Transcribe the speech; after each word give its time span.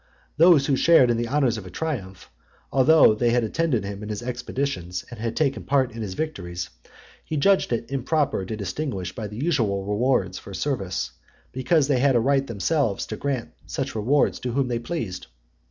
Those 0.37 0.65
who 0.65 0.75
shared 0.75 1.11
in 1.11 1.17
the 1.17 1.27
honours 1.27 1.59
of 1.59 1.67
a 1.67 1.69
triumph, 1.69 2.31
although 2.71 3.13
they 3.13 3.29
had 3.29 3.43
attended 3.43 3.83
him 3.83 4.01
in 4.01 4.09
his 4.09 4.23
expeditions, 4.23 5.05
and 5.11 5.37
taken 5.37 5.61
part 5.63 5.91
in 5.91 6.01
his 6.01 6.15
victories, 6.15 6.71
he 7.23 7.37
judged 7.37 7.71
it 7.71 7.91
improper 7.91 8.43
to 8.43 8.57
distinguish 8.57 9.13
by 9.13 9.27
the 9.27 9.37
usual 9.37 9.85
rewards 9.85 10.39
for 10.39 10.55
service, 10.55 11.11
because 11.51 11.87
they 11.87 11.99
had 11.99 12.15
a 12.15 12.19
right 12.19 12.47
themselves 12.47 13.05
to 13.05 13.15
grant 13.15 13.51
such 13.67 13.93
rewards 13.93 14.39
to 14.39 14.53
whom 14.53 14.69
they 14.69 14.79
pleased. 14.79 15.27